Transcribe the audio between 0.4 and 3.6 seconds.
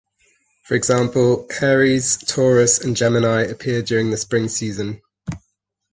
For example, Aries, Taurus, and Gemini